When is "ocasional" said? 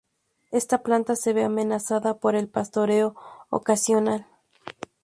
3.51-4.25